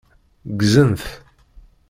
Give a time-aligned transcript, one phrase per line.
[0.51, 1.05] Ggzen-t.